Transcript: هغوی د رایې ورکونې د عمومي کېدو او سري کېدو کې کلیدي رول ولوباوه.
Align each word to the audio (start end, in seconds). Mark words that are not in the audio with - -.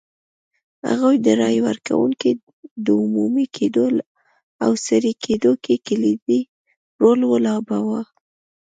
هغوی 0.89 1.15
د 1.25 1.27
رایې 1.41 1.61
ورکونې 1.67 2.31
د 2.85 2.87
عمومي 3.01 3.45
کېدو 3.55 3.85
او 4.63 4.71
سري 4.85 5.13
کېدو 5.23 5.51
کې 5.63 5.75
کلیدي 5.87 6.41
رول 7.01 7.19
ولوباوه. 7.25 8.01